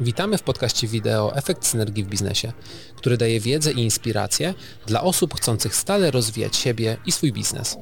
[0.00, 2.52] Witamy w podcaście wideo Efekt Synergii w Biznesie,
[2.96, 4.54] który daje wiedzę i inspiracje
[4.86, 7.76] dla osób chcących stale rozwijać siebie i swój biznes.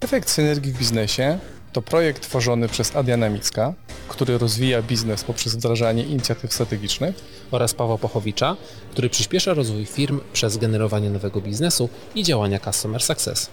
[0.00, 1.38] Efekt Synergii w Biznesie
[1.72, 3.74] to projekt tworzony przez Adriana Micka,
[4.08, 7.16] który rozwija biznes poprzez wdrażanie inicjatyw strategicznych
[7.50, 8.56] oraz Pawła Pochowicza,
[8.90, 13.50] który przyspiesza rozwój firm przez generowanie nowego biznesu i działania Customer Success.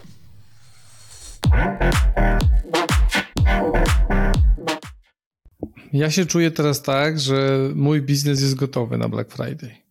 [5.93, 9.87] Ja się czuję teraz tak, że mój biznes jest gotowy na Black Friday.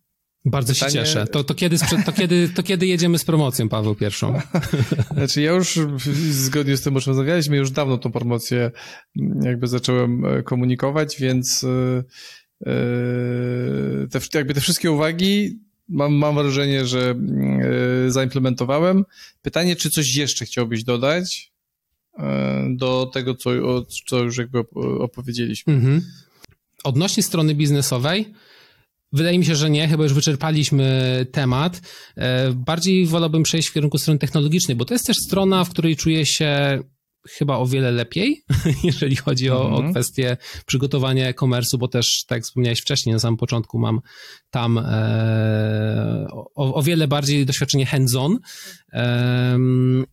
[0.49, 0.91] Bardzo Pytanie...
[0.91, 1.27] się cieszę.
[1.27, 4.41] To, to, kiedy, to, kiedy, to kiedy jedziemy z promocją, Paweł, pierwszą?
[5.17, 5.79] Znaczy ja już
[6.31, 8.71] zgodnie z tym, o czym rozmawialiśmy, już dawno tą promocję
[9.41, 12.03] jakby zacząłem e, komunikować, więc e,
[12.65, 17.15] e, te, jakby te wszystkie uwagi mam, mam wrażenie, że
[18.07, 19.05] zaimplementowałem.
[19.41, 21.56] Pytanie, czy coś jeszcze chciałbyś dodać?
[22.69, 23.49] Do tego, co,
[24.07, 24.59] co już jakby
[24.99, 25.73] opowiedzieliśmy.
[25.73, 26.01] Mhm.
[26.83, 28.33] Odnośnie strony biznesowej,
[29.11, 31.81] Wydaje mi się, że nie, chyba już wyczerpaliśmy temat.
[32.17, 35.95] E, bardziej wolałbym przejść w kierunku strony technologicznej, bo to jest też strona, w której
[35.95, 36.79] czuję się
[37.29, 38.43] chyba o wiele lepiej,
[38.83, 39.91] jeżeli chodzi o, o mhm.
[39.91, 43.99] kwestię przygotowania e-commerce'u, bo też, tak jak wspomniałeś wcześniej, na samym początku mam
[44.57, 48.39] tam e, o, o, wiele bardziej doświadczenie hands-on
[48.93, 49.57] e,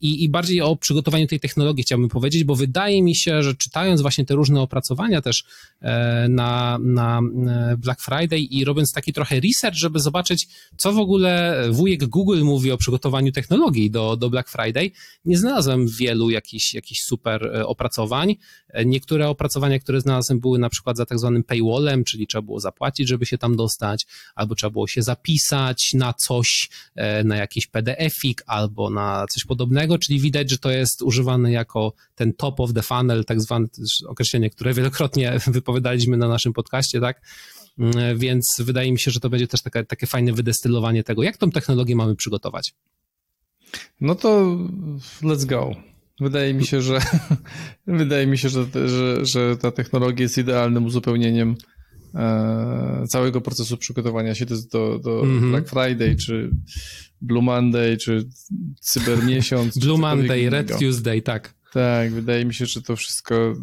[0.01, 4.01] i, i bardziej o przygotowaniu tej technologii chciałbym powiedzieć, bo wydaje mi się, że czytając
[4.01, 5.45] właśnie te różne opracowania też
[5.81, 10.99] e, na, na e, Black Friday i robiąc taki trochę research, żeby zobaczyć, co w
[10.99, 14.91] ogóle wujek Google mówi o przygotowaniu technologii do, do Black Friday,
[15.25, 18.37] nie znalazłem wielu jakichś, jakichś super e, opracowań.
[18.69, 22.61] E, niektóre opracowania, które znalazłem, były na przykład za tak zwanym paywallem, czyli trzeba było
[22.61, 27.67] zapłacić, żeby się tam dostać, albo trzeba było się zapisać na coś, e, na jakiś
[27.67, 32.73] PDF-ik, albo na coś podobnego, czyli widać, że to jest używane jako ten top of
[32.73, 33.67] the funnel, tak zwane
[34.09, 37.21] określenie, które wielokrotnie wypowiadaliśmy na naszym podcaście, tak?
[37.79, 41.37] Mm, więc wydaje mi się, że to będzie też takie, takie fajne wydestylowanie tego, jak
[41.37, 42.75] tą technologię mamy przygotować.
[44.01, 44.59] No to
[45.23, 45.77] let's go.
[46.21, 46.99] Wydaje mi się, że
[47.87, 51.57] wydaje mi się, że, że, że ta technologia jest idealnym uzupełnieniem
[53.09, 55.51] całego procesu przygotowania się do, do, do mm -hmm.
[55.51, 56.51] Black Friday, czy
[57.21, 58.29] Blue Monday, czy
[58.81, 59.79] Cybermiesiąc.
[59.79, 61.55] Blue Monday, Red Tuesday, tak.
[61.73, 63.55] Tak, wydaje mi się, że to wszystko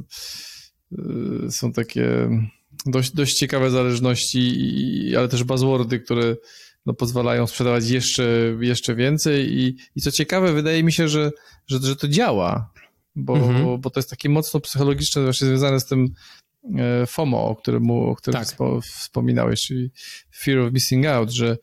[0.91, 2.29] e, są takie
[2.85, 6.35] dość, dość ciekawe zależności, ale też buzzwordy, które
[6.85, 11.31] no, pozwalają sprzedawać jeszcze, jeszcze więcej i, i co ciekawe, wydaje mi się, że,
[11.67, 12.71] że, że to działa,
[13.15, 13.81] bo, mhm.
[13.81, 16.09] bo to jest takie mocno psychologiczne, właśnie związane z tym e,
[17.07, 18.57] FOMO, o którym, o którym tak.
[18.83, 19.91] wspominałeś, czyli
[20.43, 21.57] fear of missing out, że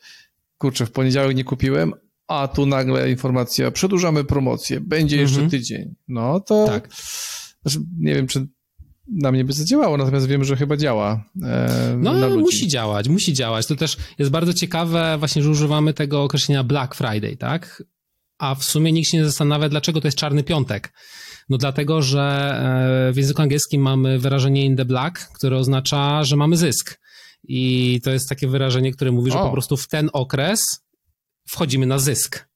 [0.59, 1.93] kurczę, w poniedziałek nie kupiłem,
[2.29, 5.51] a tu nagle informacja, przedłużamy promocję, będzie jeszcze mhm.
[5.51, 5.95] tydzień.
[6.09, 6.89] No to tak.
[7.63, 8.47] Znaczy, nie wiem, czy
[9.09, 11.25] na mnie by zadziałało, natomiast wiem, że chyba działa.
[11.43, 13.67] E, no, musi działać, musi działać.
[13.67, 17.83] To też jest bardzo ciekawe właśnie, że używamy tego określenia Black Friday, tak?
[18.39, 20.93] A w sumie nikt się nie zastanawia, dlaczego to jest czarny piątek.
[21.49, 22.53] No dlatego, że
[23.09, 27.01] e, w języku angielskim mamy wyrażenie in the black, które oznacza, że mamy zysk.
[27.45, 29.47] I to jest takie wyrażenie, które mówi, że o.
[29.47, 30.61] po prostu w ten okres
[31.49, 32.49] wchodzimy na zysk.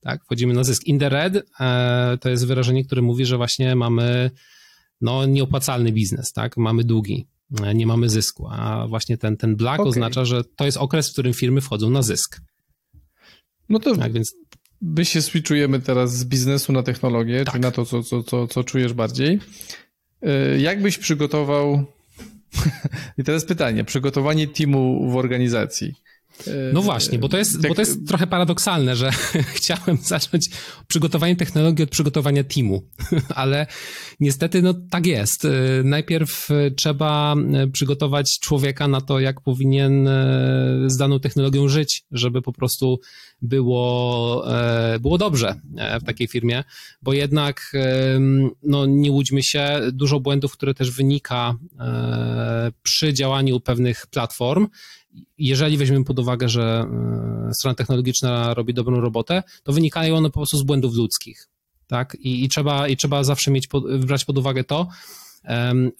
[0.00, 0.84] Tak, wchodzimy na zysk.
[0.84, 4.30] In the red e, to jest wyrażenie, które mówi, że właśnie mamy
[5.00, 6.56] no, nieopłacalny biznes, tak?
[6.56, 7.26] Mamy długi,
[7.62, 9.90] e, nie mamy zysku, a właśnie ten, ten black okay.
[9.90, 12.40] oznacza, że to jest okres, w którym firmy wchodzą na zysk.
[13.68, 14.32] No to tak, więc...
[14.82, 17.54] my się switchujemy teraz z biznesu na technologię, tak.
[17.54, 19.38] czy na to, co, co, co, co czujesz bardziej.
[20.22, 21.84] E, jak byś przygotował
[23.18, 25.94] i teraz pytanie, przygotowanie teamu w organizacji.
[26.72, 27.68] No właśnie, bo to jest, tak...
[27.68, 29.10] bo to jest trochę paradoksalne, że
[29.56, 30.50] chciałem zacząć
[30.86, 32.82] przygotowanie technologii od przygotowania teamu,
[33.28, 33.66] ale
[34.20, 35.46] niestety no tak jest.
[35.84, 37.36] Najpierw trzeba
[37.72, 40.08] przygotować człowieka na to, jak powinien
[40.86, 43.00] z daną technologią żyć, żeby po prostu
[43.42, 46.64] było, e, było dobrze e, w takiej firmie,
[47.02, 47.72] bo jednak
[48.62, 54.66] no nie łudźmy się, dużo błędów, które też wynika e, przy działaniu pewnych platform,
[55.38, 56.86] jeżeli weźmiemy pod uwagę, że
[57.48, 61.48] e, strona technologiczna robi dobrą robotę, to wynikają one po prostu z błędów ludzkich.
[61.86, 62.16] Tak?
[62.20, 63.68] I, i trzeba, i trzeba zawsze mieć
[64.00, 64.88] brać pod uwagę to,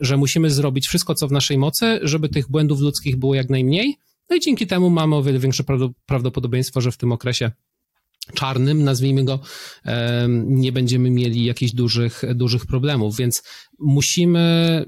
[0.01, 3.97] że musimy zrobić wszystko, co w naszej mocy, żeby tych błędów ludzkich było jak najmniej.
[4.31, 5.65] No i dzięki temu mamy o wiele większe
[6.07, 7.51] prawdopodobieństwo, że w tym okresie
[8.35, 9.39] czarnym, nazwijmy go,
[10.47, 13.17] nie będziemy mieli jakichś dużych, dużych problemów.
[13.17, 13.43] Więc
[13.79, 14.85] musimy,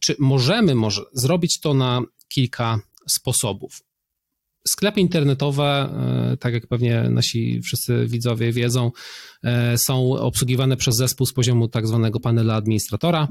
[0.00, 3.80] czy możemy może zrobić to na kilka sposobów.
[4.66, 5.64] Sklepy internetowe,
[6.32, 8.90] e, tak jak pewnie nasi wszyscy widzowie wiedzą,
[9.44, 13.28] e, są obsługiwane przez zespół z poziomu tak zwanego panelu administratora.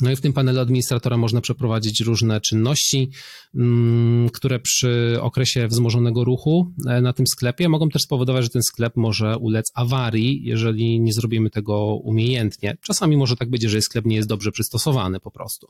[0.00, 3.10] No i w tym panelu administratora można przeprowadzić różne czynności,
[3.54, 8.62] mm, które przy okresie wzmożonego ruchu e, na tym sklepie mogą też spowodować, że ten
[8.62, 12.76] sklep może ulec awarii, jeżeli nie zrobimy tego umiejętnie.
[12.80, 15.68] Czasami może tak być, że sklep nie jest dobrze przystosowany po prostu.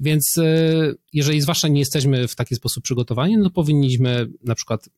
[0.00, 4.88] Więc e, jeżeli zwłaszcza nie jesteśmy w taki sposób przygotowani, no powinniśmy na przykład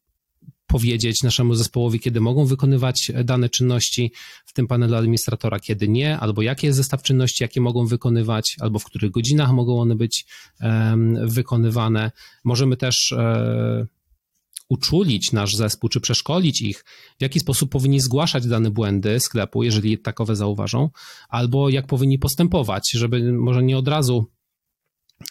[0.66, 4.12] powiedzieć naszemu zespołowi, kiedy mogą wykonywać dane czynności
[4.46, 8.78] w tym panelu administratora, kiedy nie, albo jaki jest zestaw czynności, jakie mogą wykonywać, albo
[8.78, 10.26] w których godzinach mogą one być
[11.24, 12.10] wykonywane.
[12.44, 13.86] Możemy też um,
[14.68, 16.84] uczulić nasz zespół, czy przeszkolić ich,
[17.18, 20.90] w jaki sposób powinni zgłaszać dane błędy sklepu, jeżeli takowe zauważą,
[21.28, 24.26] albo jak powinni postępować, żeby może nie od razu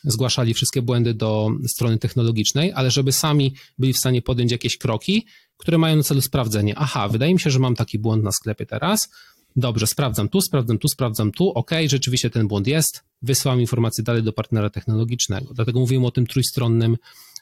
[0.04, 5.26] zgłaszali wszystkie błędy do strony technologicznej, ale żeby sami byli w stanie podjąć jakieś kroki,
[5.58, 6.74] które mają na celu sprawdzenie.
[6.78, 9.10] Aha, wydaje mi się, że mam taki błąd na sklepie teraz.
[9.56, 11.50] Dobrze, sprawdzam tu, sprawdzam tu, sprawdzam tu.
[11.50, 13.04] OK, rzeczywiście ten błąd jest.
[13.22, 15.54] Wysyłam informacje dalej do partnera technologicznego.
[15.54, 16.98] Dlatego mówimy o tym trójstronnym,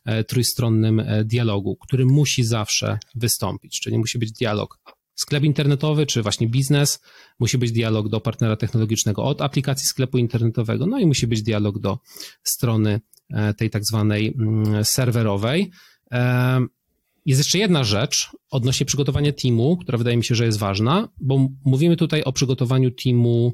[0.05, 4.79] e, trójstronnym e, dialogu, który musi zawsze wystąpić, czyli musi być dialog
[5.21, 7.01] sklep internetowy, czy właśnie biznes,
[7.39, 11.79] musi być dialog do partnera technologicznego od aplikacji sklepu internetowego, no i musi być dialog
[11.79, 11.99] do
[12.43, 15.71] strony e, tej tak zwanej mm, serwerowej.
[16.11, 16.59] E,
[17.25, 21.49] jest jeszcze jedna rzecz odnośnie przygotowania teamu, która wydaje mi się, że jest ważna, bo
[21.65, 23.53] mówimy tutaj o przygotowaniu teamu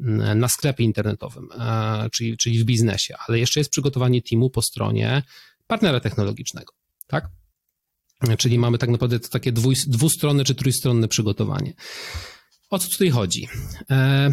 [0.00, 4.62] mm, na sklepie internetowym, e, czyli, czyli w biznesie, ale jeszcze jest przygotowanie teamu po
[4.62, 5.22] stronie
[5.66, 6.72] partnera technologicznego,
[7.06, 7.39] tak?
[8.38, 9.52] Czyli mamy tak naprawdę takie
[9.86, 11.72] dwustronne czy trójstronne przygotowanie.
[12.70, 13.48] O co tutaj chodzi?
[13.90, 14.30] E,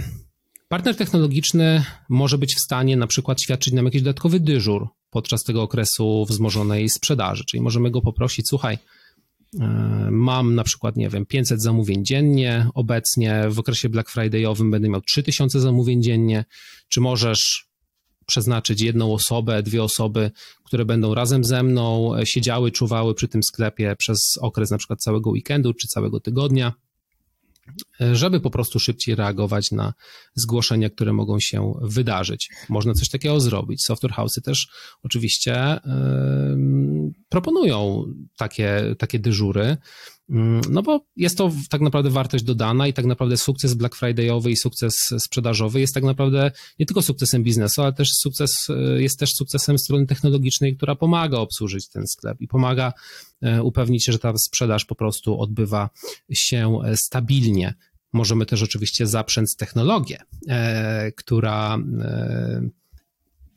[0.68, 5.62] partner technologiczny może być w stanie na przykład świadczyć nam jakiś dodatkowy dyżur podczas tego
[5.62, 8.78] okresu wzmożonej sprzedaży, czyli możemy go poprosić, słuchaj,
[9.60, 9.68] e,
[10.12, 15.01] mam na przykład, nie wiem, 500 zamówień dziennie, obecnie w okresie Black Fridayowym będę miał
[15.01, 16.45] 3000 zamówień dziennie,
[16.88, 17.68] czy możesz
[18.27, 20.31] przeznaczyć jedną osobę, dwie osoby,
[20.63, 25.00] które będą razem ze mną e, siedziały, czuwały przy tym sklepie przez okres na przykład
[25.00, 26.74] całego weekendu czy całego tygodnia,
[28.14, 29.94] żeby po prostu szybciej reagować na
[30.36, 32.50] zgłoszenia, które mogą się wydarzyć.
[32.69, 33.86] Można coś takiego zrobić.
[33.86, 34.68] Software house'y też
[35.04, 38.06] oczywiście yy, proponują
[38.38, 39.78] takie, takie dyżury.
[40.30, 44.50] Mm, no bo jest to tak naprawdę wartość dodana i tak naprawdę sukces Black Friday'owy
[44.50, 49.20] i sukces sprzedażowy jest tak naprawdę nie tylko sukcesem biznesu, ale też sukces, e, jest
[49.20, 52.94] też sukcesem strony technologicznej, która pomaga obsłużyć ten sklep i pomaga
[53.63, 55.89] upewnić się, że ta sprzedaż po prostu odbywa
[56.31, 57.74] się e, stabilnie.
[58.13, 60.18] Możemy też oczywiście zaprzęc technologię,
[61.16, 61.78] która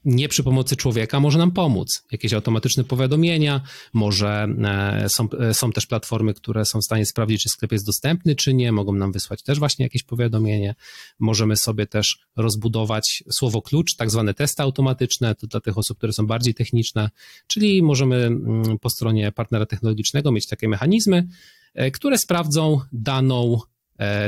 [0.05, 2.03] nie przy pomocy człowieka może nam pomóc.
[2.13, 3.61] Jakieś automatyczne powiadomienia,
[3.93, 7.87] może e, są, e, są też platformy, które są w stanie sprawdzić, czy sklep jest
[7.87, 10.75] dostępny, czy nie, mogą nam wysłać też właśnie jakieś powiadomienie.
[11.19, 16.13] Możemy sobie też rozbudować słowo klucz, tak zwane testy automatyczne, to dla tych osób, które
[16.13, 17.11] są bardziej techniczne,
[17.47, 21.29] czyli możemy mm, po stronie partnera technologicznego mieć takie mechanizmy,
[21.75, 23.59] e, które sprawdzą daną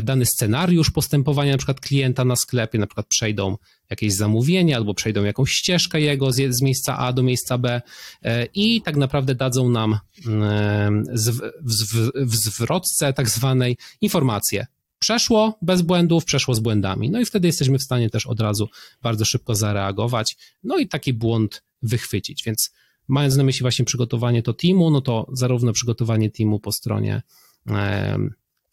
[0.02, 3.56] dany scenariusz postępowania na przykład klienta na sklepie, na przykład przejdą
[3.90, 7.82] jakieś zamówienie albo przejdą jakąś ścieżkę jego z, z miejsca A do miejsca B
[8.22, 11.04] e, i tak naprawdę dadzą nam mm,
[12.14, 14.66] w zwrotce tak zwanej informację.
[14.98, 17.10] Przeszło bez błędów, przeszło z błędami.
[17.10, 18.68] No i wtedy jesteśmy w stanie też od razu
[19.02, 22.42] bardzo szybko zareagować, no i taki błąd wychwycić.
[22.46, 22.72] Więc
[23.08, 27.22] mając na myśli właśnie przygotowanie to teamu, no to zarówno przygotowanie teamu po stronie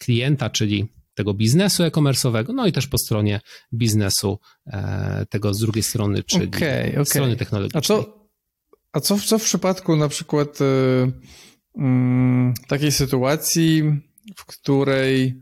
[0.00, 3.40] klienta, czyli tego biznesu e-commerce'owego, no i też po stronie
[3.74, 7.04] biznesu e, tego z drugiej strony, czyli okay, okay.
[7.04, 7.78] strony technologicznej.
[7.78, 8.28] A co,
[8.92, 11.82] a co, co w przypadku na przykład y, y,
[12.68, 13.82] takiej sytuacji,
[14.36, 15.40] w której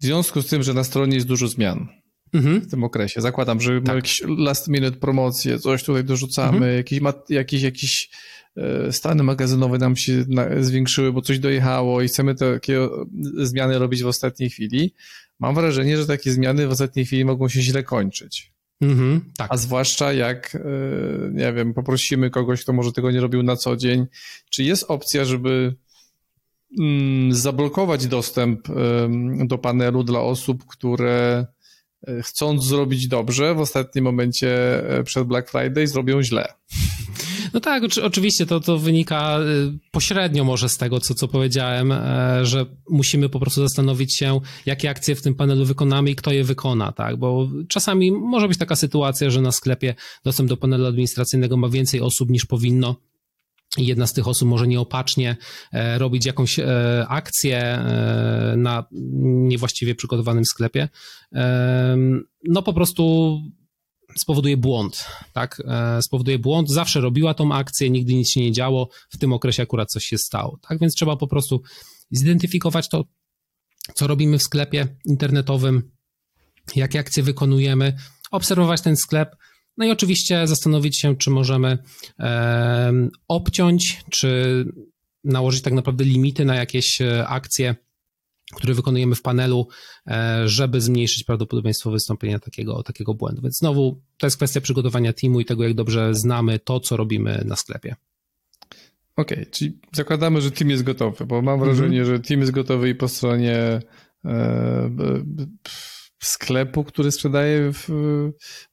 [0.00, 1.88] w związku z tym, że na stronie jest dużo zmian
[2.32, 2.60] mhm.
[2.60, 3.86] w tym okresie, zakładam, że tak.
[3.86, 6.76] mamy jakieś last minute promocje, coś tutaj dorzucamy, mhm.
[6.76, 8.10] jakiś, jakiś, jakiś
[8.90, 10.24] stany magazynowe nam się
[10.60, 12.88] zwiększyły, bo coś dojechało i chcemy takie
[13.36, 14.94] zmiany robić w ostatniej chwili,
[15.40, 18.52] mam wrażenie, że takie zmiany w ostatniej chwili mogą się źle kończyć.
[18.80, 19.48] Mhm, tak.
[19.50, 20.60] A zwłaszcza jak, e,
[21.32, 24.06] nie wiem, poprosimy kogoś, kto może tego nie robił na co dzień,
[24.50, 25.74] czy jest opcja, żeby
[26.80, 28.68] mm, zablokować dostęp
[29.44, 31.46] do panelu dla osób, które
[32.06, 36.54] e, chcąc zrobić dobrze, w ostatnim momencie przed Black Friday zrobią źle.
[37.54, 42.40] No tak, oczywiście to, to wynika y, pośrednio może z tego, co, co powiedziałem, e,
[42.42, 46.44] że musimy po prostu zastanowić się, jakie akcje w tym panelu wykonamy i kto je
[46.44, 47.16] wykona, tak?
[47.16, 52.00] Bo czasami może być taka sytuacja, że na sklepie dostęp do panelu administracyjnego ma więcej
[52.00, 52.96] osób niż powinno
[53.78, 55.36] jedna z tych osób może nieopatrznie
[55.72, 57.84] e, robić jakąś e, akcję
[58.56, 58.84] na
[59.22, 60.88] niewłaściwie przygotowanym sklepie.
[62.44, 63.34] No po prostu
[64.18, 65.62] spowoduje błąd, tak?
[65.68, 69.62] E, spowoduje błąd, zawsze robiła tą akcję, nigdy nic się nie działo, w tym okresie
[69.62, 70.78] akurat coś się stało, tak?
[70.78, 71.62] Więc trzeba po prostu
[72.10, 73.04] zidentyfikować to,
[73.94, 75.90] co robimy w sklepie internetowym,
[76.76, 77.96] jakie akcje wykonujemy,
[78.30, 79.36] obserwować ten sklep,
[79.76, 81.78] no i oczywiście zastanowić się, czy możemy
[82.18, 82.92] e,
[83.28, 84.64] obciąć, czy
[85.24, 87.74] nałożyć tak naprawdę limity na jakieś e, akcje,
[88.54, 89.68] które wykonujemy w panelu,
[90.06, 93.42] e, żeby zmniejszyć prawdopodobieństwo wystąpienia takiego, takiego błędu.
[93.42, 97.42] Więc znowu to jest kwestia przygotowania teamu i tego, jak dobrze znamy to, co robimy
[97.44, 97.96] na sklepie.
[99.16, 102.16] Okej, okay, czyli zakładamy, że team jest gotowy, bo mam wrażenie, mhm.
[102.16, 103.80] że team jest gotowy i po stronie
[104.24, 104.90] e,
[106.22, 107.84] sklepu, który sprzedaje w,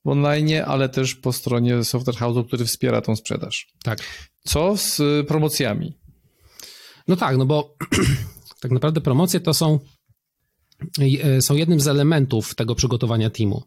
[0.06, 3.68] w online, ale też po stronie Software House'u, który wspiera tą sprzedaż.
[3.84, 4.00] Tak.
[4.44, 5.98] Co z promocjami?
[7.08, 7.76] No tak, no bo
[8.62, 9.80] tak naprawdę promocje to są,
[11.00, 13.64] e, są jednym z elementów tego przygotowania teamu.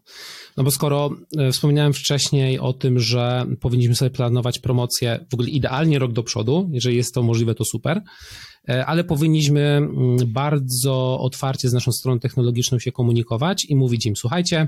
[0.57, 5.49] No bo skoro e, wspominałem wcześniej o tym, że powinniśmy sobie planować promocje w ogóle
[5.49, 8.01] idealnie rok do przodu, jeżeli jest to możliwe, to super,
[8.69, 14.15] e, ale powinniśmy mm, bardzo otwarcie z naszą stroną technologiczną się komunikować i mówić im,
[14.15, 14.67] słuchajcie,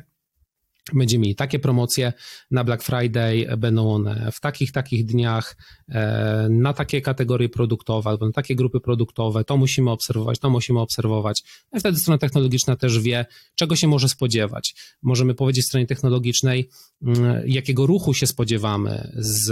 [0.93, 2.13] Będziemy mieli takie promocje
[2.51, 5.57] na Black Friday, będą one w takich, takich dniach,
[5.89, 9.43] e, na takie kategorie produktowe albo na takie grupy produktowe.
[9.43, 11.43] To musimy obserwować, to musimy obserwować.
[11.71, 13.25] No I wtedy strona technologiczna też wie,
[13.55, 14.75] czego się może spodziewać.
[15.01, 16.69] Możemy powiedzieć stronie technologicznej,
[17.01, 19.51] mm, jakiego ruchu się spodziewamy z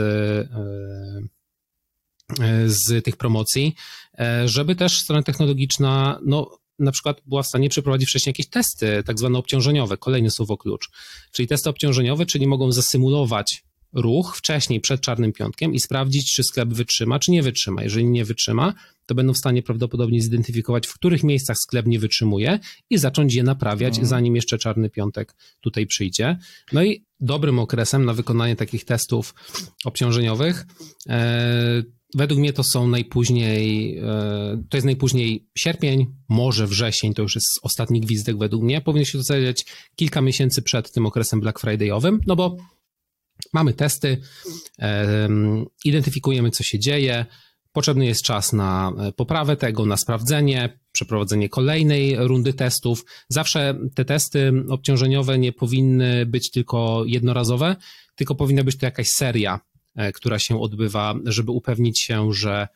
[2.40, 3.76] e, z tych promocji,
[4.20, 9.04] e, żeby też strona technologiczna no, na przykład była w stanie przeprowadzić wcześniej jakieś testy,
[9.06, 10.90] tak zwane obciążeniowe, kolejny słowo klucz.
[11.32, 16.70] Czyli testy obciążeniowe, czyli mogą zasymulować ruch wcześniej przed czarnym piątkiem i sprawdzić, czy sklep
[16.70, 17.84] wytrzyma, czy nie wytrzyma.
[17.84, 18.74] Jeżeli nie wytrzyma,
[19.06, 22.60] to będą w stanie prawdopodobnie zidentyfikować, w których miejscach sklep nie wytrzymuje
[22.90, 24.08] i zacząć je naprawiać, mhm.
[24.08, 26.38] zanim jeszcze czarny piątek tutaj przyjdzie.
[26.74, 29.34] No i dobrym okresem na wykonanie takich testów
[29.86, 30.66] obciążeniowych
[31.10, 31.84] e,
[32.16, 37.48] Według mnie to są najpóźniej, e, to jest najpóźniej sierpień, może wrzesień, to już jest
[37.62, 38.82] ostatni gwizdek według mnie.
[38.82, 39.66] Powinno się to zadziać
[39.96, 42.58] kilka miesięcy przed tym okresem Black Friday'owym, no bo
[43.54, 44.18] mamy testy,
[45.86, 47.26] identyfikujemy co się dzieje,
[47.72, 53.06] potrzebny jest czas na e, poprawę tego, na sprawdzenie, przeprowadzenie kolejnej rundy testów.
[53.30, 57.76] Zawsze te testy obciążeniowe nie powinny być tylko jednorazowe,
[58.16, 59.71] tylko powinna być to jakaś seria E,
[60.14, 62.68] która się odbywa, żeby upewnić się, że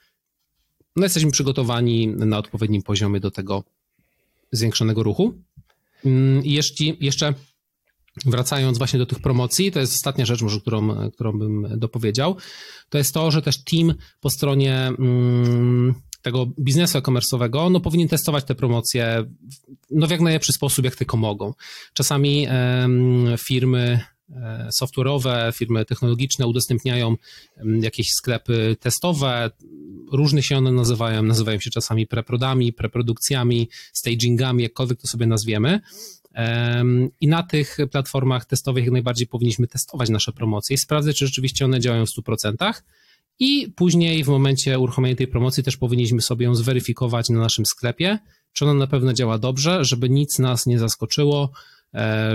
[0.95, 3.63] no jesteśmy przygotowani na odpowiednim poziomie do tego
[4.51, 5.33] zwiększonego ruchu.
[6.05, 7.33] Mm, I jeszcze, jeszcze
[8.25, 12.35] wracając właśnie do tych promocji, to jest ostatnia rzecz może, którą, którą bym dopowiedział,
[12.89, 18.43] to jest to, że też team po stronie mm, tego biznesu e-commerce'owego, no powinien testować
[18.43, 19.23] te promocje
[19.91, 21.53] no w jak najlepszy sposób, jak tylko mogą.
[21.93, 22.47] Czasami
[23.47, 24.14] firmy E,
[24.81, 27.15] software'owe, firmy technologiczne udostępniają
[27.81, 29.51] jakieś sklepy testowe,
[30.11, 35.79] różne się one nazywają, nazywają się czasami preprodami, preprodukcjami, stagingami, jakkolwiek to sobie nazwiemy.
[37.21, 41.65] I na tych platformach testowych jak najbardziej powinniśmy testować nasze promocje i sprawdzać, czy rzeczywiście
[41.65, 42.73] one działają w 100%.
[43.39, 48.19] I później w momencie uruchomienia tej promocji też powinniśmy sobie ją zweryfikować na naszym sklepie,
[48.53, 51.51] czy ona na pewno działa dobrze, żeby nic nas nie zaskoczyło,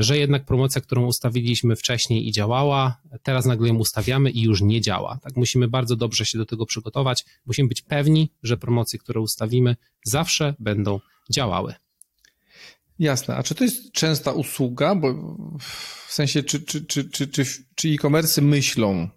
[0.01, 4.81] że jednak promocja, którą ustawiliśmy wcześniej i działała, teraz nagle ją ustawiamy i już nie
[4.81, 5.19] działa.
[5.23, 7.25] Tak, musimy bardzo dobrze się do tego przygotować.
[7.47, 11.01] Musimy być pewni, że promocje, które ustawimy, zawsze będą
[11.33, 11.75] działały.
[12.99, 13.37] Jasne.
[13.37, 14.95] A czy to jest częsta usługa?
[14.95, 15.15] Bo
[16.07, 19.09] w sensie, czy, czy, czy, czy, czy, czy e-commerce myślą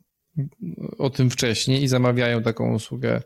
[0.97, 3.21] o tym wcześniej i zamawiają taką usługę?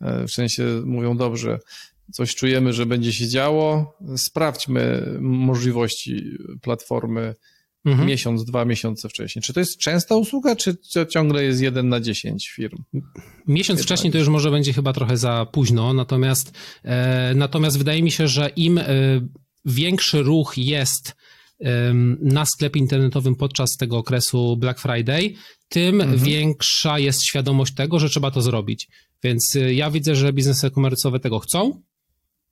[0.00, 1.58] E, w sensie mówią, dobrze,
[2.12, 6.24] coś czujemy, że będzie się działo, sprawdźmy możliwości
[6.62, 7.34] platformy
[7.84, 8.08] mhm.
[8.08, 9.42] miesiąc, dwa miesiące wcześniej.
[9.42, 10.76] Czy to jest częsta usługa, czy
[11.08, 12.76] ciągle jest jeden na dziesięć firm?
[13.46, 16.52] Miesiąc wcześniej to już może będzie chyba trochę za późno, natomiast,
[16.84, 18.84] e, natomiast wydaje mi się, że im e,
[19.64, 21.16] większy ruch jest
[21.60, 25.34] e, na sklepie internetowym podczas tego okresu Black Friday,
[25.68, 26.18] tym mhm.
[26.18, 28.88] większa jest świadomość tego, że trzeba to zrobić.
[29.22, 31.82] Więc e, ja widzę, że biznesy komercyjne tego chcą,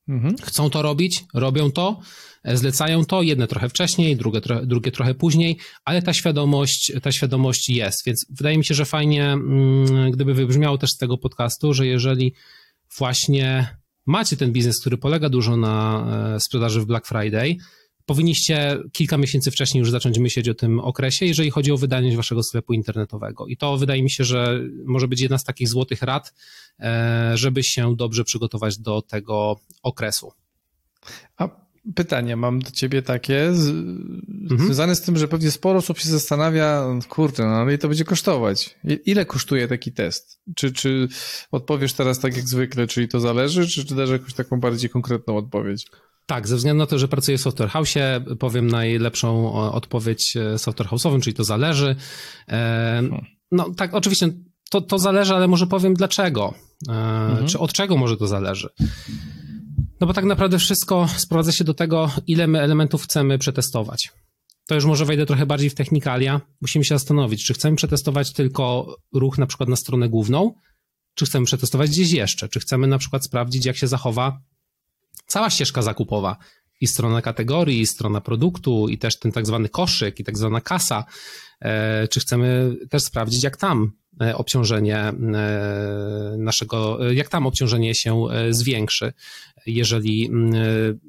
[0.08, 0.36] Mhm.
[0.42, 2.00] Chcą to robić, robią to,
[2.44, 7.68] e, zlecają to, jedne trochę wcześniej, drugie, drugie trochę później, ale ta świadomość, ta świadomość
[7.68, 11.86] jest, więc wydaje mi się, że fajnie, mm, gdyby wybrzmiało też z tego podcastu, że
[11.86, 12.34] jeżeli
[12.98, 17.56] właśnie macie ten biznes, który polega dużo na e, sprzedaży w Black Friday,
[18.08, 22.42] powinniście kilka miesięcy wcześniej już zacząć myśleć o tym okresie, jeżeli chodzi o wydajność waszego
[22.42, 23.46] sklepu internetowego.
[23.46, 26.34] I to wydaje mi się, że może być jedna z takich złotych rad,
[26.80, 30.32] e, żeby się dobrze przygotować do tego okresu.
[31.36, 31.48] A
[31.94, 34.64] pytanie mam do ciebie takie, z, mhm.
[34.64, 38.04] związane z tym, że pewnie sporo osób się zastanawia, kurde, no ale i to będzie
[38.04, 38.78] kosztować.
[39.04, 40.40] Ile kosztuje taki test?
[40.56, 41.08] Czy, czy
[41.50, 45.36] odpowiesz teraz tak jak zwykle, czyli to zależy, czy, czy dasz jakąś taką bardziej konkretną
[45.36, 45.86] odpowiedź?
[46.28, 47.94] Tak, ze względu na to, że pracuję w Software House,
[48.38, 51.96] powiem najlepszą odpowiedź e, Software House'owym, czyli to zależy.
[52.48, 53.02] E,
[53.52, 54.28] no tak, oczywiście
[54.70, 56.54] to, to zależy, ale może powiem dlaczego.
[56.88, 57.46] E, mhm.
[57.46, 58.68] Czy od czego może to zależy?
[60.00, 64.12] No bo tak naprawdę wszystko sprowadza się do tego, ile my elementów chcemy przetestować.
[64.66, 66.40] To już może wejdę trochę bardziej w technikalia.
[66.60, 70.54] Musimy się zastanowić, czy chcemy przetestować tylko ruch na przykład na stronę główną,
[71.14, 74.40] czy chcemy przetestować gdzieś jeszcze, czy chcemy na przykład sprawdzić, jak się zachowa
[75.28, 76.36] cała ścieżka zakupowa
[76.80, 80.60] i strona kategorii, i strona produktu, i też ten tak zwany koszyk, i tak zwana
[80.60, 81.04] kasa.
[81.60, 85.14] E, czy chcemy też sprawdzić, jak tam e, obciążenie e,
[86.38, 89.12] naszego, jak tam obciążenie się zwiększy,
[89.66, 90.30] jeżeli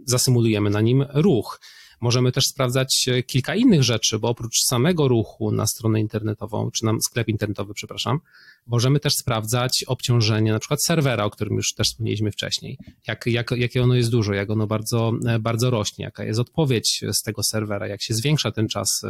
[0.05, 1.59] zasymulujemy na nim ruch.
[2.01, 6.86] Możemy też sprawdzać e, kilka innych rzeczy, bo oprócz samego ruchu na stronę internetową, czy
[6.86, 8.20] na sklep internetowy, przepraszam,
[8.68, 12.77] możemy też sprawdzać obciążenie na przykład serwera, o którym już też wspomnieliśmy wcześniej.
[13.08, 17.03] Jak, jak, jakie ono jest duże, jak ono bardzo, e, bardzo rośnie, jaka jest odpowiedź
[17.13, 19.01] z tego serwera, jak się zwiększa ten czas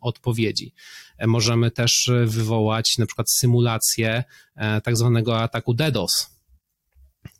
[0.00, 0.72] odpowiedzi.
[1.18, 4.24] E, możemy też wywołać na przykład symulację
[4.84, 6.31] tak zwanego ataku DDoS,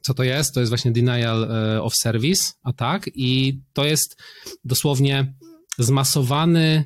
[0.01, 0.55] co to jest?
[0.55, 4.17] To jest właśnie denial e, of service attack i to jest
[4.65, 5.35] dosłownie
[5.79, 6.85] zmasowany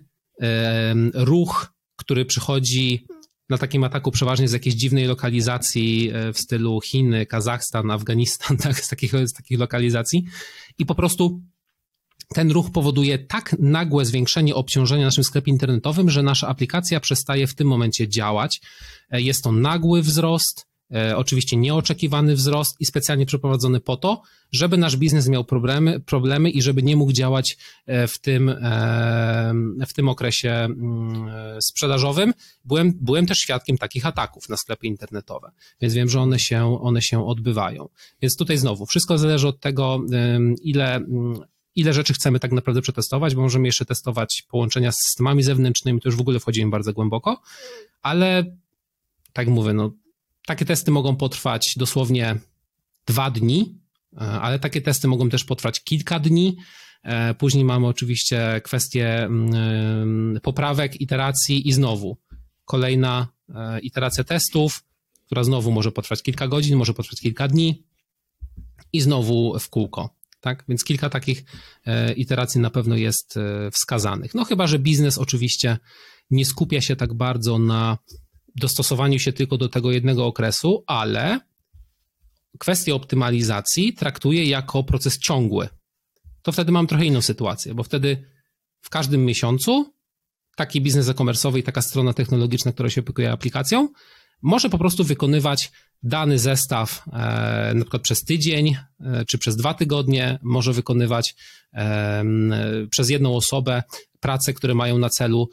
[1.15, 3.07] ruch, który przychodzi
[3.49, 8.81] na takim ataku przeważnie z jakiejś dziwnej lokalizacji e, w stylu Chiny, Kazachstan, Afganistan, tak,
[8.81, 10.25] z, takich, z takich lokalizacji
[10.79, 11.41] i po prostu
[12.35, 17.55] ten ruch powoduje tak nagłe zwiększenie obciążenia naszym sklepie internetowym, że nasza aplikacja przestaje w
[17.55, 18.61] tym momencie działać.
[19.11, 20.76] E, jest to nagły wzrost, E,
[21.17, 26.63] oczywiście nieoczekiwany wzrost i specjalnie przeprowadzony po to, żeby nasz biznes miał problemy, problemy i
[26.63, 29.55] żeby nie mógł działać e, w tym, e,
[29.87, 32.35] w tym okresie mm, sprzedażowym.
[32.65, 37.03] Byłem, byłem też świadkiem takich ataków na sklepy internetowe, więc wiem, że one się, one
[37.03, 37.89] się odbywają.
[38.23, 40.01] Więc tutaj znowu, wszystko zależy od tego,
[40.63, 41.41] ile mm,
[41.77, 46.09] ile rzeczy chcemy tak naprawdę przetestować, bo możemy jeszcze testować połączenia z systemami zewnętrznymi, to
[46.09, 47.41] już w ogóle wchodzimy bardzo głęboko,
[48.03, 48.57] ale
[49.33, 49.91] tak mówię, no
[50.47, 52.37] takie testy mogą potrwać dosłownie
[53.07, 53.79] dwa dni,
[54.15, 56.57] e, ale takie testy mogą też potrwać kilka dni.
[57.03, 62.17] E, później mamy oczywiście kwestię mm, poprawek, iteracji i znowu
[62.65, 64.85] kolejna e, iteracja testów,
[65.27, 67.85] która znowu może potrwać kilka godzin, może potrwać kilka dni
[68.93, 70.17] i znowu w kółko.
[70.41, 70.65] Tak?
[70.69, 71.45] Więc kilka takich
[72.17, 73.39] iteracji na pewno jest
[73.73, 74.35] wskazanych.
[74.35, 75.79] No chyba, że biznes oczywiście
[76.31, 77.99] nie skupia się tak bardzo na
[78.57, 81.41] dostosowaniu się tylko do tego jednego okresu, ale
[82.59, 85.69] kwestię optymalizacji traktuję jako proces ciągły.
[86.43, 88.25] To wtedy mam trochę inną sytuację, bo wtedy
[88.81, 89.93] w każdym miesiącu
[90.57, 93.89] taki biznes e-commerce'owy i taka strona technologiczna, która się opiekuje aplikacją,
[94.43, 99.75] może po prostu wykonywać dany zestaw e, na przykład przez tydzień e, czy przez dwa
[99.75, 101.35] tygodnie, może wykonywać
[101.75, 102.25] e,
[102.91, 103.83] przez jedną osobę
[104.21, 105.51] prace, które mają na celu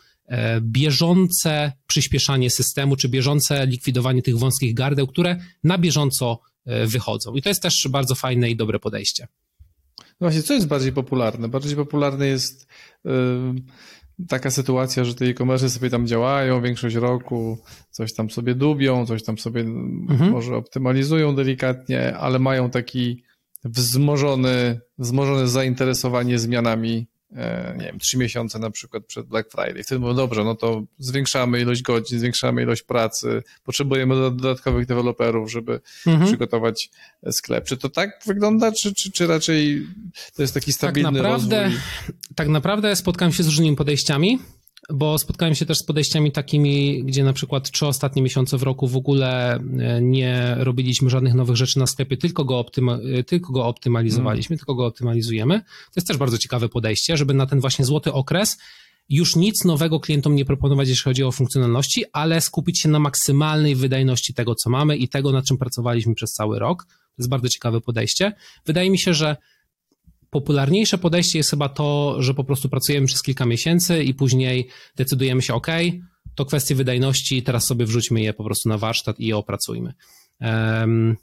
[0.61, 7.33] bieżące przyspieszanie systemu, czy bieżące likwidowanie tych wąskich gardeł, które na bieżąco e, wychodzą.
[7.33, 9.27] I to jest też bardzo fajne i dobre podejście.
[9.99, 11.47] No właśnie, co jest bardziej popularne?
[11.47, 12.67] Bardziej popularne jest
[13.05, 13.11] yy,
[14.27, 17.57] taka sytuacja, że te e-commerce sobie tam działają większość roku,
[17.89, 20.31] coś tam sobie dubią, coś tam sobie mhm.
[20.31, 23.23] może optymalizują delikatnie, ale mają taki
[23.63, 27.12] wzmożony, wzmożone zainteresowanie zmianami E,
[27.77, 29.83] nie wiem, trzy miesiące na przykład przed Black Friday.
[29.83, 35.79] Wtedy mówią, dobrze, no to zwiększamy ilość godzin, zwiększamy ilość pracy, potrzebujemy dodatkowych deweloperów, żeby
[36.07, 36.27] mhm.
[36.27, 36.89] przygotować
[37.31, 37.65] sklep.
[37.65, 39.87] Czy to tak wygląda, czy, czy, czy raczej
[40.35, 41.79] to jest taki stabilny tak naprawdę, rozwój?
[42.35, 44.39] Tak naprawdę spotkałem się z różnymi podejściami
[44.89, 48.87] bo spotkałem się też z podejściami takimi, gdzie na przykład trzy ostatnie miesiące w roku
[48.87, 53.53] w ogóle e, nie robiliśmy żadnych nowych rzeczy na sklepie, tylko go, optyma, e, tylko
[53.53, 54.59] go optymalizowaliśmy, mm.
[54.59, 55.59] tylko go optymalizujemy.
[55.59, 58.57] To jest też bardzo ciekawe podejście, żeby na ten właśnie złoty okres
[59.09, 63.75] już nic nowego klientom nie proponować, jeśli chodzi o funkcjonalności, ale skupić się na maksymalnej
[63.75, 66.85] wydajności tego, co mamy i tego, nad czym pracowaliśmy przez cały rok.
[66.85, 68.33] To jest bardzo ciekawe podejście.
[68.65, 69.37] Wydaje mi się, że
[70.33, 75.41] popularniejsze podejście jest chyba to, że po prostu pracujemy przez kilka miesięcy i później decydujemy
[75.41, 75.67] się, OK,
[76.35, 79.93] to kwestie wydajności, teraz sobie wrzućmy je po prostu na warsztat i je opracujmy.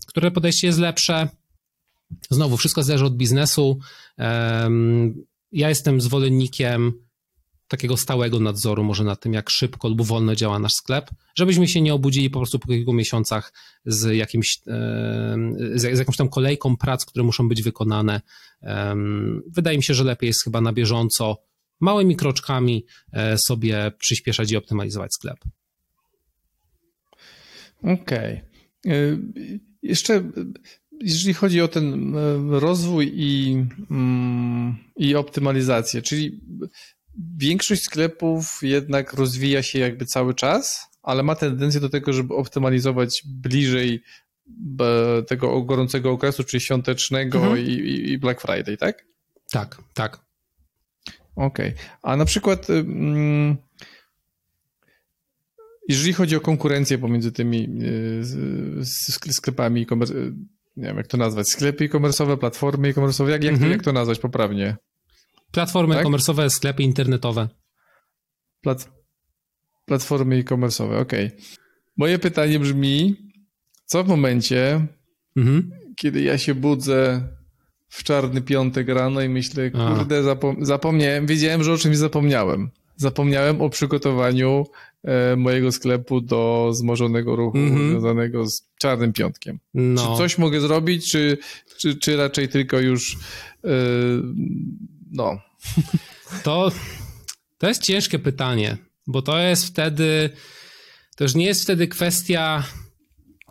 [0.06, 1.28] Które podejście jest lepsze?
[2.30, 3.78] Znowu, wszystko zależy od biznesu.
[5.52, 6.92] Ja jestem zwolennikiem
[7.70, 11.80] takiego stałego nadzoru może nad tym, jak szybko lub wolno działa nasz sklep, żebyśmy się
[11.80, 13.52] nie obudzili po prostu po kilku miesiącach
[13.86, 14.58] z, jakimś,
[15.74, 18.20] z jakąś tam kolejką prac, które muszą być wykonane.
[19.46, 21.36] Wydaje mi się, że lepiej jest chyba na bieżąco,
[21.80, 25.36] małymi kroczkami e, sobie przyspieszać i optymalizować sklep.
[27.82, 28.42] Okej.
[28.82, 28.94] Okay.
[28.94, 29.18] E,
[29.82, 30.30] jeszcze
[31.00, 36.40] jeżeli chodzi o ten e, rozwój i, mm, i optymalizację, czyli
[37.36, 43.22] większość sklepów jednak rozwija się jakby cały czas, ale ma tendencję do tego, żeby optymalizować
[43.26, 44.02] bliżej
[45.26, 47.58] tego gorącego okresu, czyli świątecznego mhm.
[47.58, 47.70] i,
[48.10, 49.04] i, Black Friday, tak?
[49.50, 50.20] Tak, tak.
[51.36, 51.68] Okej.
[51.68, 51.84] Okay.
[52.02, 53.56] A na przykład mm,
[55.88, 57.68] jeżeli chodzi o konkurencję pomiędzy tymi
[58.80, 59.86] e, sklepami,
[60.76, 63.72] nie wiem jak to nazwać, sklepy e-commerce'owe, platformy e-commerce'owe, jak, jak, mhm.
[63.72, 64.76] jak to nazwać poprawnie?
[65.52, 66.06] Platformy tak?
[66.06, 67.48] e-commerce'owe, sklepy internetowe.
[68.60, 68.90] Plat...
[69.86, 71.26] Platformy e-commerce'owe, okej.
[71.26, 71.38] Okay.
[71.96, 73.16] Moje pytanie brzmi,
[73.86, 74.86] co w momencie,
[75.36, 75.70] mhm.
[75.96, 77.28] kiedy ja się budzę
[77.88, 82.70] w czarny piątek rano i myślę, kurde, zapom zapomniałem, wiedziałem, że o czymś zapomniałem.
[82.96, 84.66] Zapomniałem o przygotowaniu
[85.04, 87.90] e, mojego sklepu do zmożonego ruchu -hmm.
[87.90, 89.58] związanego z czarnym piątkiem.
[89.74, 90.12] No.
[90.12, 91.38] Czy coś mogę zrobić, czy,
[91.78, 93.16] czy, czy raczej tylko już
[93.64, 93.68] e,
[95.10, 95.40] no.
[96.44, 96.72] To,
[97.58, 100.30] to jest ciężkie pytanie, bo to jest wtedy,
[101.16, 102.64] to już nie jest wtedy kwestia,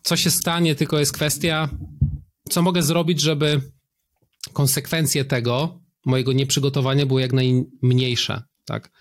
[0.03, 1.69] co się stanie, tylko jest kwestia,
[2.49, 3.61] co mogę zrobić, żeby
[4.53, 8.91] konsekwencje tego, mojego nieprzygotowania były jak najmniejsze, tak?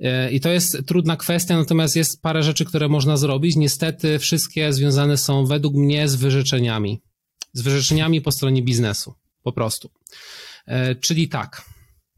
[0.00, 3.56] E, I to jest trudna kwestia, natomiast jest parę rzeczy, które można zrobić.
[3.56, 7.00] Niestety wszystkie związane są według mnie z wyrzeczeniami.
[7.52, 9.90] Z wyrzeczeniami po stronie biznesu, po prostu.
[10.66, 11.64] E, czyli tak,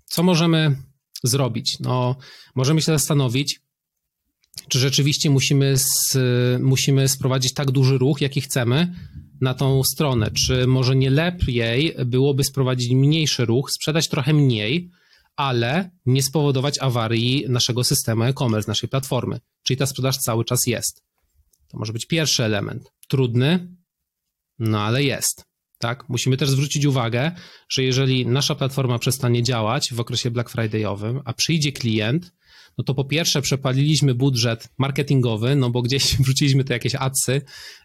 [0.04, 0.76] co możemy
[1.24, 1.76] zrobić?
[1.80, 2.16] No,
[2.54, 3.60] możemy się zastanowić,
[4.68, 6.16] czy rzeczywiście musimy, z,
[6.62, 8.94] musimy sprowadzić tak duży ruch, jaki chcemy
[9.40, 10.30] na tą stronę.
[10.30, 14.90] Czy może nie lepiej byłoby sprowadzić mniejszy ruch, sprzedać trochę mniej,
[15.36, 19.40] ale nie spowodować awarii naszego systemu e-commerce, naszej platformy.
[19.62, 21.02] Czyli ta sprzedaż cały czas jest.
[21.68, 22.92] To może być pierwszy element.
[23.08, 23.76] Trudny,
[24.58, 25.44] no ale jest.
[25.82, 26.08] Tak?
[26.08, 27.32] Musimy też zwrócić uwagę,
[27.68, 32.32] że jeżeli nasza platforma przestanie działać w okresie Black Fridayowym, a przyjdzie klient,
[32.78, 37.42] no to po pierwsze przepaliliśmy budżet marketingowy, no bo gdzieś wrzuciliśmy te jakieś adsy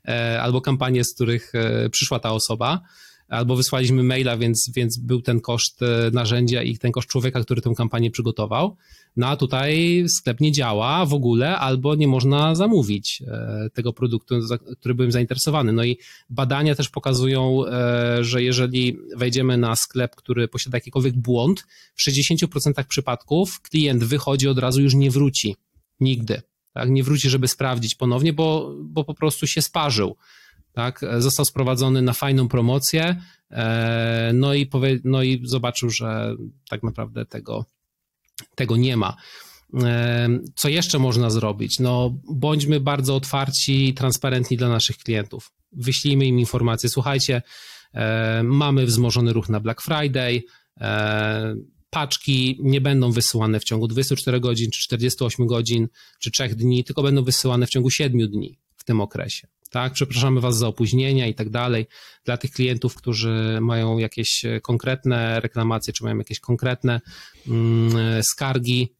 [0.07, 2.81] e, albo kampanie, z których e, przyszła ta osoba,
[3.27, 7.61] albo wysłaliśmy maila, więc, więc był ten koszt e, narzędzia i ten koszt człowieka, który
[7.61, 8.75] tę kampanię przygotował.
[9.15, 14.35] No a tutaj sklep nie działa w ogóle, albo nie można zamówić e, tego produktu,
[14.79, 15.73] który byłem zainteresowany.
[15.73, 15.97] No i
[16.29, 22.83] badania też pokazują, e, że jeżeli wejdziemy na sklep, który posiada jakikolwiek błąd, w 60%
[22.83, 25.55] przypadków klient wychodzi od razu, już nie wróci.
[25.99, 26.41] Nigdy.
[26.73, 26.89] Tak?
[26.89, 30.15] Nie wróci, żeby sprawdzić ponownie, bo, bo po prostu się sparzył
[30.77, 36.35] tak, został sprowadzony na fajną promocję, e, no i, powie, no i zobaczył, że
[36.69, 37.65] tak naprawdę tego,
[38.55, 39.15] tego nie ma.
[39.83, 41.79] E, co jeszcze można zrobić?
[41.79, 45.51] No, bądźmy bardzo otwarci i transparentni dla naszych klientów.
[45.71, 47.41] Wyślijmy im informacje, słuchajcie,
[47.93, 50.41] e, mamy wzmożony ruch na Black Friday,
[51.89, 55.87] paczki nie będą wysyłane w ciągu 24 godzin, czy 48 godzin,
[56.19, 60.41] czy 3 dni, tylko będą wysyłane w ciągu 7 dni w tym okresie tak, przepraszamy
[60.41, 61.87] Was za opóźnienia i tak dalej.
[62.25, 67.01] Dla tych klientów, którzy mają jakieś konkretne reklamacje, czy mają jakieś konkretne
[67.47, 68.97] mm, skargi,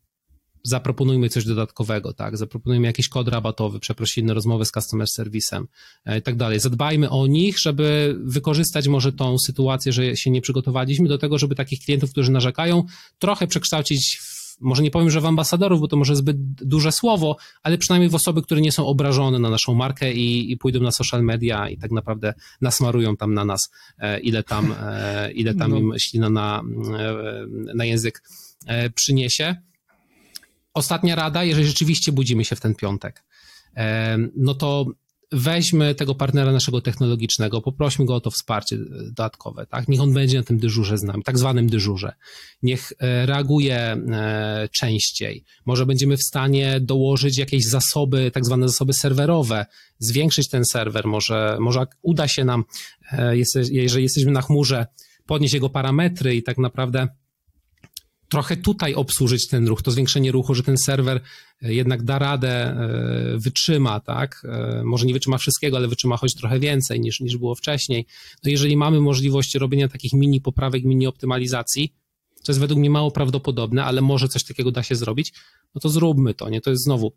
[0.68, 5.68] zaproponujmy coś dodatkowego, tak, zaproponujmy jakiś kod rabatowy, przeprosiny, rozmowy z customer serwisem
[6.06, 6.60] e, i tak dalej.
[6.60, 11.56] Zadbajmy o nich, żeby wykorzystać może tą sytuację, że się nie przygotowaliśmy do tego, żeby
[11.56, 12.84] takich klientów, którzy narzekają,
[13.20, 17.38] trochę przekształcić w może nie powiem, że w ambasadorów, bo to może zbyt duże słowo,
[17.63, 20.91] ale przynajmniej w osoby, które nie są obrażone na naszą markę i, i pójdą na
[20.91, 25.72] social media i tak naprawdę nasmarują tam na nas, e, ile tam, e, ile tam
[25.72, 25.78] no.
[25.78, 26.63] im ślina na,
[27.00, 27.15] e,
[27.76, 28.24] na język
[28.96, 29.56] przyniesie.
[30.74, 33.24] Ostatnia rada, jeżeli rzeczywiście budzimy się w ten piątek,
[34.36, 34.86] no to
[35.32, 39.88] weźmy tego partnera naszego technologicznego, poprośmy go o to wsparcie dodatkowe, tak?
[39.88, 42.13] Niech on będzie na tym dyżurze z nami, tak zwanym dyżurze.
[42.63, 45.44] Niech e, reaguje e, częściej.
[45.66, 49.66] Może będziemy w stanie dołożyć jakieś zasoby, tak zwane zasoby serwerowe,
[50.00, 52.63] zwiększyć ten serwer, może, może uda się nam,
[53.12, 53.38] e,
[53.72, 54.88] jeżeli jesteśmy na chmurze,
[55.26, 57.08] podnieść jego parametry i tak naprawdę
[58.30, 61.22] trochę tutaj obsłużyć ten ruch, to zwiększenie ruchu, że ten serwer
[61.62, 64.46] e, jednak da radę, e, wytrzyma, tak?
[64.50, 68.06] E, może nie wytrzyma wszystkiego, ale wytrzyma choć trochę więcej niż, niż było wcześniej.
[68.44, 71.94] No jeżeli mamy możliwość robienia takich mini poprawek, mini optymalizacji,
[72.42, 75.34] co jest według mnie mało prawdopodobne, ale może coś takiego da się zrobić,
[75.76, 76.62] no to zróbmy to, nie?
[76.62, 77.13] To jest znowu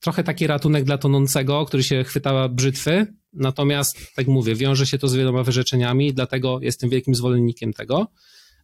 [0.00, 5.08] trochę taki ratunek dla tonącego, który się chwyta brzytwy, natomiast, tak mówię, wiąże się to
[5.08, 8.06] z wieloma wyrzeczeniami, dlatego jestem wielkim zwolennikiem tego,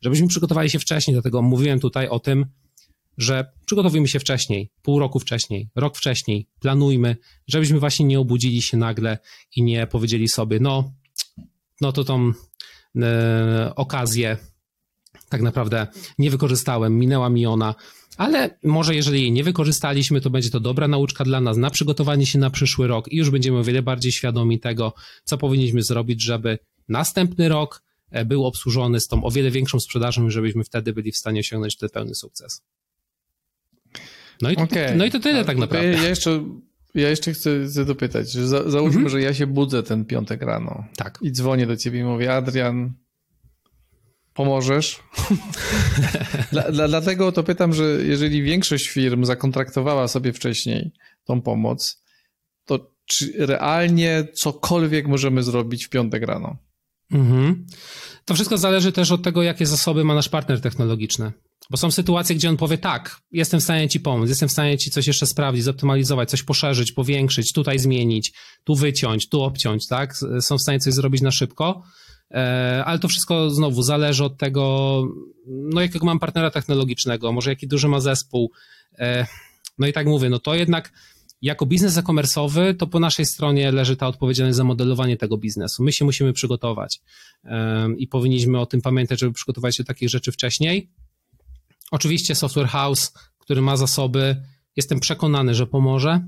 [0.00, 2.46] żebyśmy przygotowali się wcześniej, dlatego mówiłem tutaj o tym,
[3.18, 8.76] że przygotowujmy się wcześniej, pół roku wcześniej, rok wcześniej, planujmy, żebyśmy właśnie nie obudzili się
[8.76, 9.18] nagle
[9.56, 10.92] i nie powiedzieli sobie, no,
[11.80, 12.32] no to tą
[12.96, 14.36] e, okazję
[15.28, 15.86] tak naprawdę
[16.18, 17.74] nie wykorzystałem, minęła mi ona,
[18.16, 22.26] ale może jeżeli jej nie wykorzystaliśmy, to będzie to dobra nauczka dla nas na przygotowanie
[22.26, 26.22] się na przyszły rok i już będziemy o wiele bardziej świadomi tego, co powinniśmy zrobić,
[26.22, 26.58] żeby
[26.88, 27.82] następny rok
[28.26, 31.76] był obsłużony z tą o wiele większą sprzedażą i żebyśmy wtedy byli w stanie osiągnąć
[31.76, 32.62] ten pełny sukces.
[34.42, 34.96] No i, to, okay.
[34.96, 35.88] no i to tyle tak naprawdę.
[35.88, 36.44] Ja jeszcze,
[36.94, 39.08] ja jeszcze chcę, chcę dopytać, że za, załóżmy, mhm.
[39.08, 41.18] że ja się budzę ten piątek rano tak.
[41.22, 42.92] i dzwonię do ciebie i mówię, Adrian,
[44.34, 45.00] pomożesz?
[46.52, 50.92] dla, dla, dlatego to pytam, że jeżeli większość firm zakontraktowała sobie wcześniej
[51.24, 52.02] tą pomoc,
[52.64, 56.56] to czy realnie cokolwiek możemy zrobić w piątek rano?
[57.12, 57.66] Mhm.
[58.24, 61.32] To wszystko zależy też od tego, jakie zasoby ma nasz partner technologiczny.
[61.70, 64.78] Bo są sytuacje, gdzie on powie tak, jestem w stanie ci pomóc, jestem w stanie
[64.78, 68.32] ci coś jeszcze sprawdzić, zoptymalizować, coś poszerzyć, powiększyć, tutaj zmienić,
[68.64, 70.16] tu wyciąć, tu obciąć, tak?
[70.40, 71.82] Są w stanie coś zrobić na szybko.
[72.30, 75.04] E, ale to wszystko znowu zależy od tego,
[75.46, 78.52] no jakiego mam partnera technologicznego, może jaki duży ma zespół.
[78.98, 79.26] E,
[79.78, 80.92] no i tak mówię, no to jednak
[81.42, 85.82] jako biznes e-commerce'owy, to po naszej stronie leży ta odpowiedzialność za modelowanie tego biznesu.
[85.82, 87.00] My się musimy przygotować
[87.96, 90.90] i powinniśmy o tym pamiętać, żeby przygotować się do takich rzeczy wcześniej.
[91.90, 94.42] Oczywiście Software House, który ma zasoby,
[94.76, 96.20] jestem przekonany, że pomoże.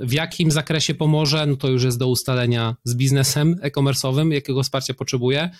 [0.00, 4.94] W jakim zakresie pomoże, no to już jest do ustalenia z biznesem e-commerce'owym, jakiego wsparcia
[4.94, 5.50] potrzebuje.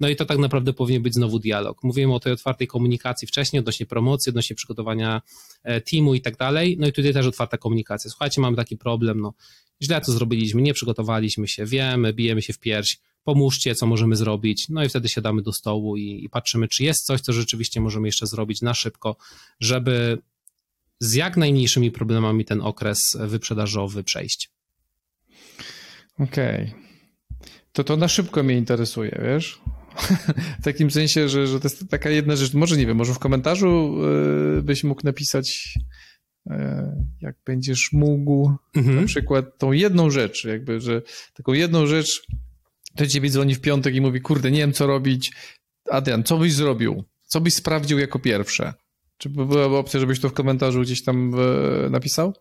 [0.00, 1.84] No i to tak naprawdę powinien być znowu dialog.
[1.84, 5.22] Mówiłem o tej otwartej komunikacji wcześniej, odnośnie promocji, odnośnie przygotowania
[5.62, 6.76] e, teamu i tak dalej.
[6.80, 8.10] No i tutaj też otwarta komunikacja.
[8.10, 9.34] Słuchajcie, mamy taki problem, no
[9.82, 14.68] źle to zrobiliśmy, nie przygotowaliśmy się, wiemy, bijemy się w pierś, pomóżcie, co możemy zrobić.
[14.68, 18.08] No i wtedy siadamy do stołu i, i patrzymy, czy jest coś, co rzeczywiście możemy
[18.08, 19.16] jeszcze zrobić na szybko,
[19.60, 20.18] żeby
[21.00, 24.50] z jak najmniejszymi problemami ten okres wyprzedażowy przejść.
[26.18, 26.64] Okej.
[26.64, 26.86] Okay.
[27.72, 29.60] To to na szybko mnie interesuje, wiesz?
[30.60, 32.54] W takim sensie, że, że to jest taka jedna rzecz.
[32.54, 33.96] Może nie wiem, może w komentarzu
[34.58, 35.74] e, byś mógł napisać,
[36.50, 39.00] e, jak będziesz mógł, mhm.
[39.00, 41.02] na przykład tą jedną rzecz, jakby, że
[41.34, 42.22] taką jedną rzecz,
[42.96, 45.32] to ciebie dzwoni w piątek i mówi, kurde, nie wiem co robić.
[45.90, 47.04] Adrian, co byś zrobił?
[47.26, 48.74] Co byś sprawdził jako pierwsze?
[49.18, 51.32] Czy byłaby opcja, żebyś to w komentarzu gdzieś tam
[51.86, 52.34] e, napisał?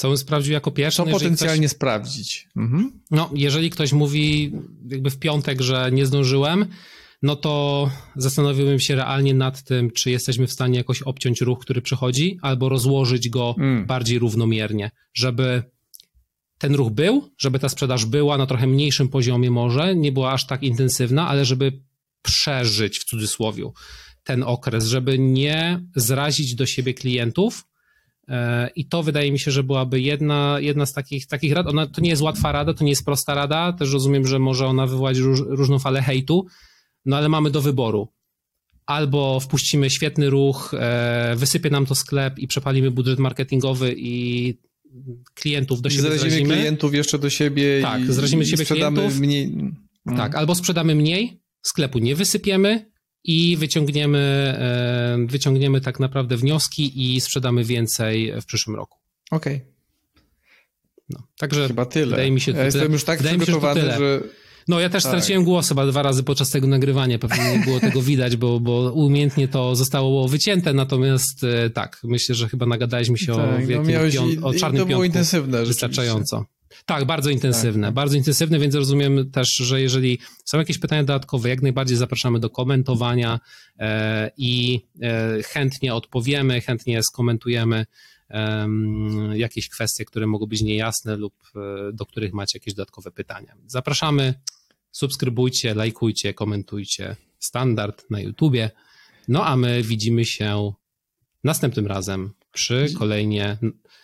[0.00, 1.04] Co bym sprawdził jako pierwsze?
[1.04, 1.76] Co potencjalnie ktoś...
[1.76, 2.48] sprawdzić?
[2.56, 3.00] Mhm.
[3.10, 4.52] No, jeżeli ktoś mówi
[4.88, 6.66] jakby w piątek, że nie zdążyłem,
[7.22, 11.82] no to zastanowiłbym się realnie nad tym, czy jesteśmy w stanie jakoś obciąć ruch, który
[11.82, 13.86] przychodzi, albo rozłożyć go mm.
[13.86, 15.62] bardziej równomiernie, żeby
[16.58, 20.46] ten ruch był, żeby ta sprzedaż była na trochę mniejszym poziomie może, nie była aż
[20.46, 21.72] tak intensywna, ale żeby
[22.22, 23.70] przeżyć w cudzysłowie
[24.24, 27.64] ten okres, żeby nie zrazić do siebie klientów,
[28.76, 31.66] I to wydaje mi się, że byłaby jedna, jedna z takich, takich rad.
[31.66, 33.72] Ona, to nie jest łatwa rada, to nie jest prosta rada.
[33.72, 36.46] Też rozumiem, że może ona wywołać róż, różną falę hejtu,
[37.04, 38.08] no ale mamy do wyboru.
[38.86, 44.54] Albo wpuścimy świetny ruch, e, wysypie nam to sklep i przepalimy budżet marketingowy i
[45.34, 46.30] klientów do siebie zrazimy.
[46.30, 49.20] Zrazimy klientów jeszcze do siebie tak, i, zrazimy siebie sprzedamy klientów.
[49.20, 49.52] mniej.
[50.06, 50.36] Tak, mhm.
[50.36, 52.90] albo sprzedamy mniej, sklepu nie wysypiemy,
[53.24, 58.98] i wyciągniemy, e, wyciągniemy tak naprawdę wnioski i sprzedamy więcej w przyszłym roku.
[59.30, 59.56] Okej.
[59.56, 59.70] Okay.
[61.10, 62.06] No, także Chyba tyle.
[62.06, 64.20] Wydaje mi się, ja jestem już tak przygotowany, że, że...
[64.68, 65.12] No, ja też tak.
[65.12, 67.18] straciłem głos chyba dwa razy podczas tego nagrywania.
[67.18, 70.72] Pewnie nie było tego widać, bo, bo umiejętnie to zostało wycięte.
[70.72, 74.54] Natomiast e, tak, myślę, że chyba nagadaliśmy się tak, o, no wielkim no piąt, o
[74.54, 76.44] czarnym to było intensywne wystarczająco.
[76.86, 77.94] Tak, bardzo intensywne, tak.
[77.94, 82.50] bardzo intensywne, więc rozumiem też, że jeżeli są jakieś pytania dodatkowe, jak najbardziej zapraszamy do
[82.50, 83.40] komentowania
[83.78, 87.86] e, i e, chętnie odpowiemy, chętnie skomentujemy
[89.34, 93.54] jakieś kwestie, które mogą być niejasne lub e, do których macie jakieś dodatkowe pytania.
[93.66, 94.34] Zapraszamy,
[94.92, 97.16] subskrybujcie, lajkujcie, komentujcie.
[97.38, 98.70] Standard na YouTubie.
[99.28, 100.72] No a my widzimy się
[101.44, 103.58] następnym razem przy kolejnie,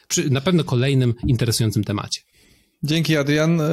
[0.09, 2.21] przy na pewno kolejnym interesującym temacie.
[2.83, 3.61] Dzięki Adrian.
[3.61, 3.67] E,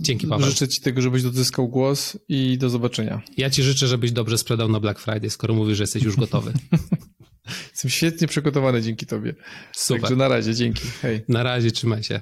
[0.00, 0.48] Dzięki Paweł.
[0.48, 3.22] Życzę Ci tego, żebyś dozyskał głos i do zobaczenia.
[3.36, 6.52] Ja Ci życzę, żebyś dobrze sprzedał na Black Friday, skoro mówisz, że jesteś już gotowy.
[7.70, 9.34] Jestem świetnie przygotowany dzięki Tobie.
[9.72, 10.00] Super.
[10.00, 10.82] Także na razie, dzięki.
[11.02, 11.24] Hej.
[11.28, 12.20] Na razie, trzymaj się.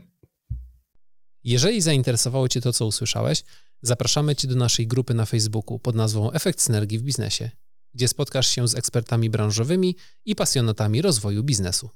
[1.44, 3.44] Jeżeli zainteresowało Cię to, co usłyszałeś,
[3.82, 7.50] zapraszamy Cię do naszej grupy na Facebooku pod nazwą Efekt Synergii w Biznesie.
[7.94, 11.90] gdzie spotkasz się z ekspertami branżowymi i pasjonatami rozwoju biznesu.